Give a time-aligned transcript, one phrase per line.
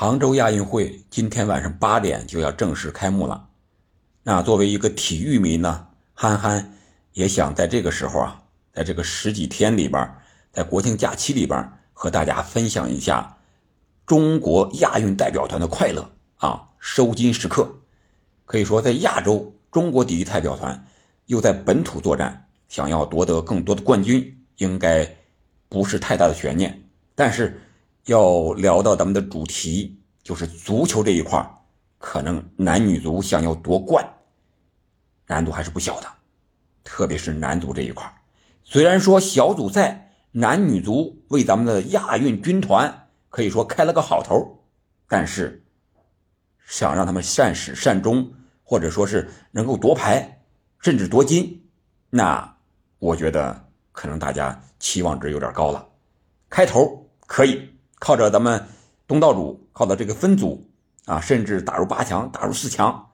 [0.00, 3.50] 杭州亚运会今天晚上八点就要正式开幕了。
[4.22, 6.72] 那作为一个体育迷呢，憨憨
[7.12, 8.42] 也想在这个时候啊，
[8.72, 10.10] 在这个十几天里边，
[10.52, 13.36] 在国庆假期里边，和大家分享一下
[14.06, 17.70] 中国亚运代表团的快乐啊，收金时刻。
[18.46, 20.82] 可以说，在亚洲，中国体育代表团
[21.26, 25.06] 又在本土作战，想要夺得更多的冠军，应该
[25.68, 26.84] 不是太大的悬念。
[27.14, 27.60] 但是。
[28.10, 31.48] 要聊到咱们的主题，就是足球这一块
[31.96, 34.04] 可能男女足想要夺冠，
[35.28, 36.08] 难度还是不小的，
[36.82, 38.12] 特别是男足这一块
[38.64, 44.58] 虽然说小组赛男女足为咱们的亚运军团可以说开了个好头，
[45.06, 45.64] 但是
[46.66, 48.32] 想让他们善始善终，
[48.64, 50.42] 或者说是能够夺牌，
[50.80, 51.62] 甚至夺金，
[52.10, 52.56] 那
[52.98, 55.88] 我觉得可能大家期望值有点高了。
[56.48, 57.70] 开头可以。
[58.00, 58.66] 靠着咱们
[59.06, 60.66] 东道主，靠着这个分组
[61.04, 63.10] 啊，甚至打入八强、打入四强，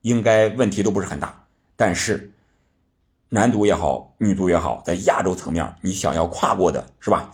[0.00, 1.46] 应该问题都不是很大。
[1.76, 2.30] 但是
[3.28, 7.30] 男足也好，女足也好，在亚洲层面，你想要跨过的是吧？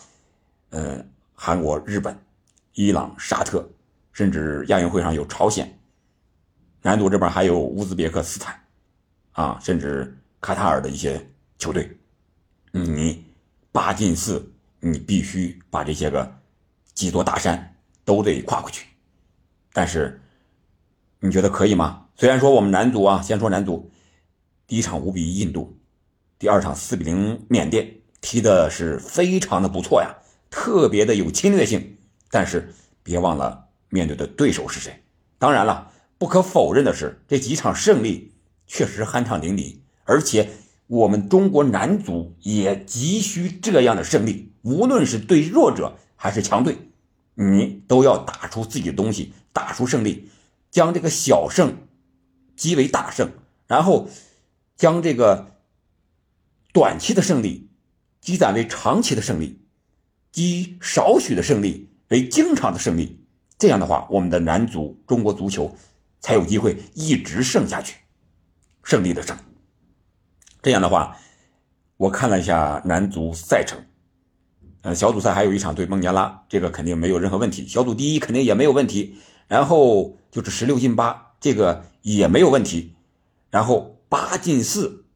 [0.70, 2.14] 嗯，韩国、日本、
[2.74, 3.66] 伊朗、沙特，
[4.12, 5.78] 甚至亚运会上有朝鲜，
[6.82, 8.60] 男足这边还有乌兹别克斯坦
[9.32, 11.26] 啊，甚至卡塔尔的一些
[11.56, 11.96] 球队，
[12.72, 13.24] 你
[13.72, 16.30] 八进四，你必须把这些个。
[16.94, 18.86] 几座大山都得跨过去，
[19.72, 20.20] 但是
[21.20, 22.06] 你觉得可以吗？
[22.16, 23.90] 虽然说我们男足啊，先说男足，
[24.66, 25.76] 第一场五比一印度，
[26.38, 30.14] 第二场四比零缅甸，踢的是非常的不错呀，
[30.50, 31.96] 特别的有侵略性。
[32.30, 32.72] 但是
[33.02, 35.02] 别忘了面对的对手是谁。
[35.38, 38.32] 当然了，不可否认的是，这几场胜利
[38.66, 40.50] 确实酣畅淋漓，而且
[40.86, 45.96] 我们中国男足也急需这样的胜利，无论是对弱者。
[46.24, 46.78] 还是强队，
[47.34, 50.30] 你都要打出自己的东西，打出胜利，
[50.70, 51.86] 将这个小胜
[52.56, 53.30] 积为大胜，
[53.66, 54.08] 然后
[54.74, 55.58] 将这个
[56.72, 57.68] 短期的胜利
[58.22, 59.60] 积攒为长期的胜利，
[60.32, 63.22] 积少许的胜利为经常的胜利。
[63.58, 65.76] 这样的话，我们的男足中国足球
[66.20, 67.98] 才有机会一直胜下去，
[68.82, 69.36] 胜利的胜。
[70.62, 71.18] 这样的话，
[71.98, 73.78] 我看了一下男足赛程。
[74.84, 77.66] 呃，小组赛还有一场对孟加拉，这个肯定没有任何问题。
[77.66, 79.16] 小组第一肯定也没有问题，
[79.48, 82.94] 然后就是十六进八，这个也没有问题。
[83.50, 85.06] 然后八进四，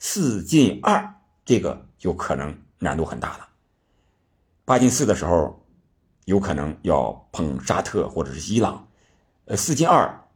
[0.00, 3.48] 四进二，这个就可能难度很大了。
[4.64, 5.64] 八进四的时候，
[6.24, 8.88] 有可能要碰沙特或者是伊朗。
[9.44, 10.26] 呃，四进二，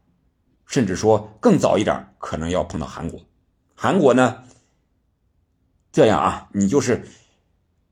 [0.64, 3.20] 甚至说更早一点，可能要碰到韩国。
[3.74, 4.44] 韩国呢，
[5.90, 7.04] 这样啊，你就是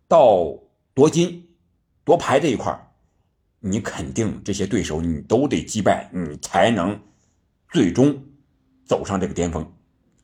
[0.07, 0.63] 到。
[0.95, 1.49] 夺金、
[2.05, 2.93] 夺牌这一块
[3.59, 7.01] 你肯定这些对手你都得击败，你才能
[7.69, 8.23] 最终
[8.87, 9.73] 走上这个巅峰。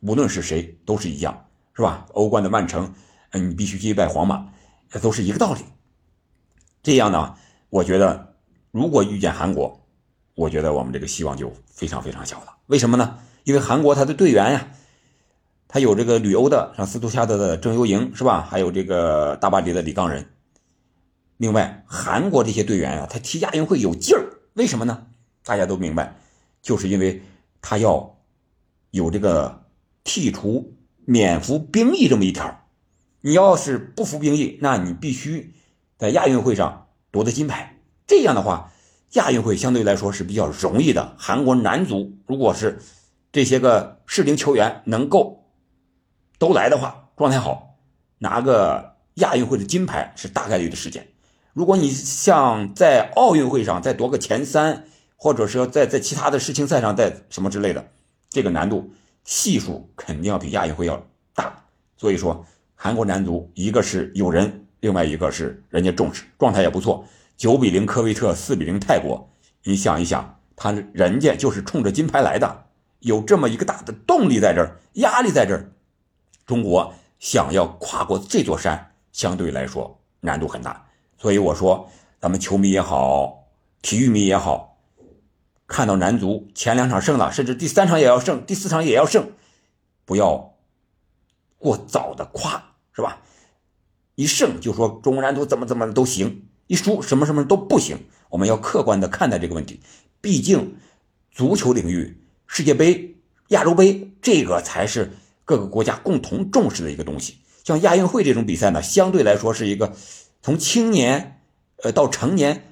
[0.00, 2.06] 无论是谁都是一样，是吧？
[2.12, 2.94] 欧冠的曼城，
[3.32, 4.52] 你必须击败皇马，
[4.88, 5.62] 这都是一个道理。
[6.82, 7.34] 这样呢，
[7.68, 8.36] 我觉得
[8.70, 9.84] 如果遇见韩国，
[10.36, 12.56] 我觉得我们这个希望就非常非常小了。
[12.66, 13.18] 为什么呢？
[13.42, 14.70] 因为韩国他的队员呀，
[15.66, 18.46] 他有这个旅欧的，像斯图加特的郑优莹，是吧？
[18.48, 20.24] 还有这个大巴黎的李刚仁。
[21.40, 25.06] 另外，韩国这些队员啊，他踢亚运会有劲儿，为什么呢？
[25.42, 26.14] 大家都明白，
[26.60, 27.22] 就是因为
[27.62, 28.18] 他要
[28.90, 29.64] 有这个
[30.04, 32.66] 剔除免服兵役这么一条。
[33.22, 35.54] 你要是不服兵役，那你必须
[35.96, 37.78] 在亚运会上夺得金牌。
[38.06, 38.70] 这样的话，
[39.12, 41.14] 亚运会相对来说是比较容易的。
[41.16, 42.82] 韩国男足如果是
[43.32, 45.50] 这些个适龄球员能够
[46.38, 47.78] 都来的话，状态好，
[48.18, 51.06] 拿个亚运会的金牌是大概率的事件。
[51.60, 57.86] 如果你像在奥运会上再夺个前三，或者说在在其他的世青赛上再什么之类的，
[58.30, 58.90] 这个难度
[59.24, 61.54] 系数肯定要比亚运会要大。
[61.98, 67.04] 所以说，韩国男足一个是有人，另外一个是人家重视，状态也不错。
[67.36, 69.30] 九比零科威特，四比零泰国，
[69.64, 72.64] 你想一想，他人家就是冲着金牌来的，
[73.00, 75.70] 有这么一个大的动力在这儿，压力在这儿。
[76.46, 80.86] 中国想要跨过这座山，相对来说难度很大。
[81.20, 83.46] 所以我说，咱们球迷也好，
[83.82, 84.78] 体育迷也好，
[85.66, 89.30] 看到男足前两场胜了，甚至第三场也要胜，第四场也要胜，
[90.06, 90.54] 不要
[91.58, 93.20] 过早的夸，是吧？
[94.14, 97.98] 一胜就说中国男足怎么怎么都行，一输什么什么都不行。
[98.30, 99.80] 我们要客观的看待这个问题，
[100.22, 100.74] 毕竟
[101.30, 103.16] 足球领域，世界杯、
[103.48, 105.12] 亚洲杯这个才是
[105.44, 107.36] 各个国家共同重视的一个东西。
[107.62, 109.92] 像亚运会这种比赛呢，相对来说是一个。
[110.42, 111.42] 从青年，
[111.82, 112.64] 呃，到成年，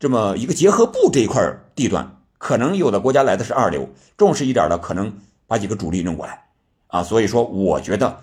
[0.00, 1.40] 这么一个结合部这一块
[1.74, 6.46] 地段，可能有的国家来的是二流，重视一点的可能把几个主力弄过来，
[6.88, 8.20] 啊，所以说我觉得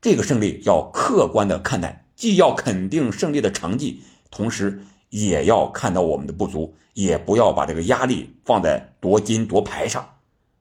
[0.00, 10.08] 这个胜利要客观的看待，既要肯定胜利的成绩，同时也要看到我们的不足，也不要把这个压力放在夺金夺牌上，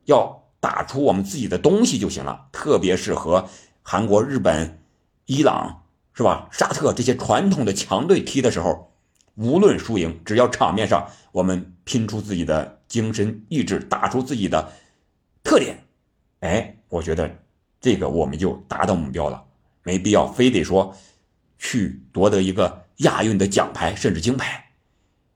[0.06, 2.48] 要打出我们自己的东西就行了。
[2.52, 3.48] 特别是和
[3.84, 4.80] 韩国、日本、
[5.26, 8.90] 伊朗是吧、沙特这些传统的强队踢的时候。
[9.36, 14.74] 无论输赢，只要场面上我们拼出自己的精神意志，打出自己的
[15.42, 15.86] 特点，
[16.42, 17.38] 哎，我觉得
[17.80, 19.42] 这个我们就达到目标了，
[19.84, 20.94] 没必要非得说
[21.58, 24.72] 去夺得一个亚运的奖牌甚至金牌。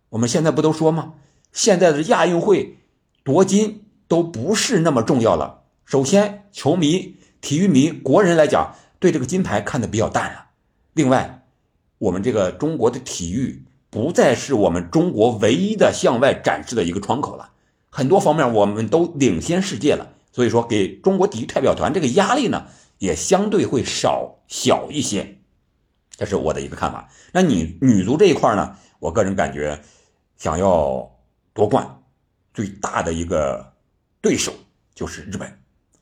[0.10, 1.14] 我们现在不都说吗？
[1.54, 2.78] 现在的亚运会
[3.24, 5.64] 夺金都不是那么重要了。
[5.86, 10.45] 首先，球迷、体育迷、国人来讲，对这个金牌看得比较淡了。
[10.96, 11.46] 另外，
[12.00, 13.64] 我们这个中国的体育。
[13.88, 17.52] 不再是我们中国唯一的向外展示的一个窗口了，
[17.90, 25.38] 很多方面我们都领先世界了，所以说给中国体育代表团这个压力呢，也相对会少小一些，
[26.18, 27.08] 这是我的一个看法。
[27.32, 29.80] 那女女足这一块呢，我个人感觉，
[30.36, 31.10] 想要
[31.54, 32.02] 夺冠，
[32.54, 33.72] 最大的一个
[34.20, 34.52] 对手
[34.94, 35.50] 就是日本。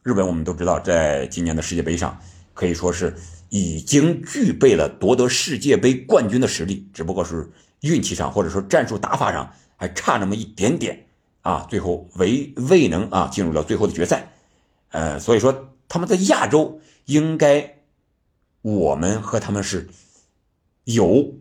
[0.02, 2.20] 日本我们都知道，在今年的世界杯上
[2.56, 3.16] 可以说是
[3.54, 7.50] 已经具备了夺得世界杯冠军的实力，只不过是。
[7.84, 11.06] 运气上或者说战术打法上还差那么一点点
[11.42, 14.32] 啊，最后未未能啊进入了最后的决赛，
[14.92, 17.80] 呃，所以说他们在亚洲应该
[18.62, 19.90] 我们和他们是
[20.86, 21.34] 有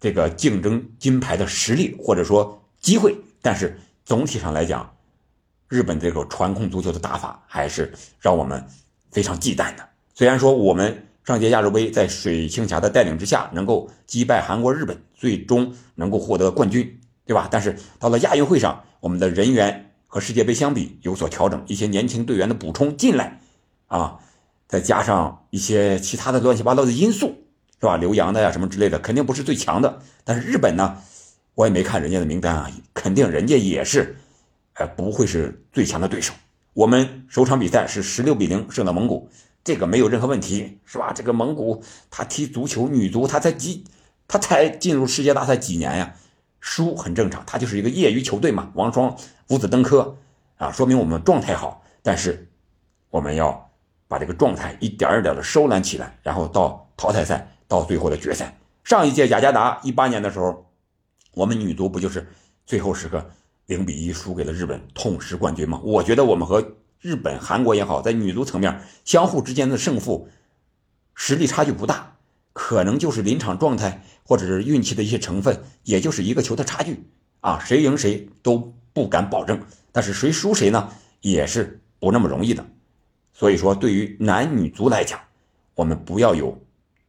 [0.00, 4.92] 这个竞争金牌的实力或者说机会，但是总体上来讲，
[5.68, 8.66] 日本这个传控足球的打法还是让我们
[9.12, 9.88] 非常忌惮的。
[10.16, 11.06] 虽然说我们。
[11.26, 17.48] 上届亚洲杯在水庆霞的带领之下，能够击败韩国、日本，最终能够获得冠军，对吧？
[17.50, 23.40] 但是到了亚运会上，我们的人员和世界杯相比有所调整，一些年轻队员的补充进来，
[23.88, 24.20] 啊，
[24.68, 27.34] 再加上一些其他的乱七八糟的因素，
[27.80, 27.96] 是吧？
[27.96, 29.98] 留洋的呀什么之类的，肯定不是最强的。
[30.22, 30.96] 但是日本呢，
[31.56, 34.14] 我也没看人家的名单啊，肯定人家也是，
[34.74, 36.32] 呃，不会是最强的对手。
[36.72, 39.28] 我们首场比赛是十六比零胜了蒙古。
[39.66, 41.12] 这个没有任何问题，是吧？
[41.12, 43.82] 这个蒙古他踢足球女足，他才几，
[44.28, 46.14] 他才进入世界大赛几年呀？
[46.60, 48.70] 输很正常，他就是一个业余球队嘛。
[48.74, 49.16] 王霜
[49.48, 50.16] 五子登科
[50.58, 51.82] 啊，说明我们状态好。
[52.00, 52.48] 但是
[53.10, 53.68] 我们要
[54.06, 58.56] 把这个状态一点一点的收揽起来，然后到淘汰赛，到最后的决赛。
[58.84, 60.64] 上一届雅加达一八年的时候，
[61.32, 62.24] 我们女足不就是
[62.64, 63.28] 最后时刻
[63.66, 65.80] 零比一输给了日本，痛失冠军吗？
[65.82, 66.64] 我觉得我们和。
[67.00, 70.28] 日本、韩国也好，在女足层面，相互之间的胜负
[71.14, 72.16] 实力差距不大，
[72.52, 77.04] 可能就是临场状态或者是运气的一些成分，也就是一个球的差距
[77.40, 79.60] 啊，谁赢谁都不敢保证，
[79.92, 80.90] 但是谁输谁呢，
[81.20, 82.64] 也是不那么容易的。
[83.32, 85.20] 所以说，对于男女足来讲，
[85.74, 86.58] 我们不要有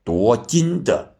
[0.04, 1.16] 夺金的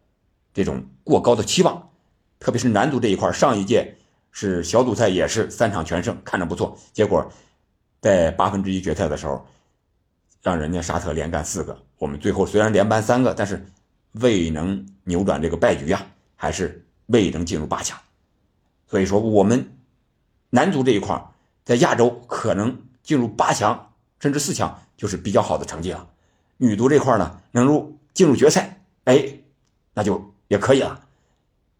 [0.52, 1.90] 这种过高的期望，
[2.38, 3.96] 特别是男足这一块，上一届
[4.30, 7.28] 是小组赛也是三场全胜，看着不错，结果。
[8.00, 9.46] 在八分之一决赛的时候，
[10.42, 13.66] 让人家沙特连干四个，我们最后虽然连扳三个，但是
[14.12, 16.06] 未能扭转这个败局啊，
[16.36, 17.98] 还是未能进入八强。
[18.86, 19.76] 所以说，我们
[20.50, 21.22] 男足这一块
[21.64, 26.08] 在亚洲可能进入八强甚至四强就是比较好的成绩了。
[26.56, 29.40] 女足这块呢，能入进入决赛，哎，
[29.92, 31.00] 那就也可以了。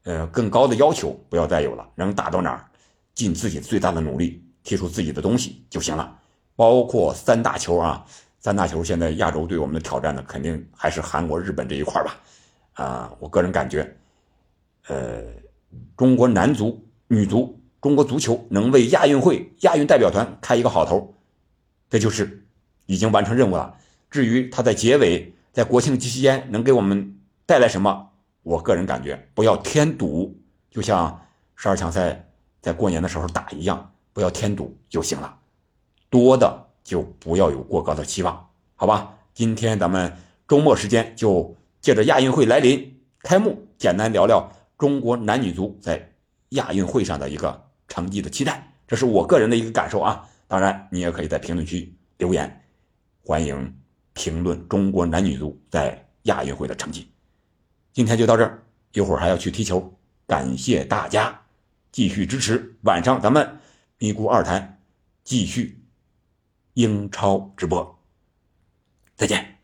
[0.05, 2.65] 呃，更高的要求不要再有了，能打到哪儿，
[3.15, 4.43] 尽自己最大的努力。
[4.69, 6.15] 踢出自己的东西就行了，
[6.55, 8.05] 包括三大球啊，
[8.39, 12.21] 三大球现在亚洲对我们的挑战呢，肯定还是韩国、日本这一块吧。
[12.75, 13.97] 啊，我个人感觉，
[14.89, 15.23] 呃，
[15.97, 21.15] 中国男足、女足，中国足球能为亚运会、亚运代表团开一个好头，
[21.89, 22.47] 这就是
[22.85, 23.75] 已经完成任务了。
[24.11, 28.11] 至于他在结尾，在国庆期间能给我们带来什么，
[28.43, 30.39] 我个人感觉不要添堵，
[30.71, 31.19] 就像
[31.57, 32.29] 十二强赛
[32.61, 33.91] 在过年的时候打一样。
[34.19, 35.39] 不要添堵就行了，
[36.11, 39.15] 多的就不要有过高的期望，好吧？
[39.33, 40.13] 今天咱们
[40.49, 46.13] 周末时间就借着亚运会来临开幕，简单聊聊中国男女足在
[46.49, 50.29] 亚运会上的一个成绩的期待，这是我个人的一个感受啊。
[50.49, 52.65] 当然，你也可以在评论区留言，
[53.25, 53.73] 欢迎
[54.15, 57.09] 评论中国男女足在亚运会的成绩。
[57.93, 59.95] 今天就到这儿，一会儿还要去踢球，
[60.27, 61.41] 感谢大家
[61.93, 63.58] 继续支持，晚上咱们。
[63.99, 64.81] 咪咕二台
[65.25, 65.85] 继续
[66.75, 67.99] 英超直播，
[69.17, 69.58] 再见。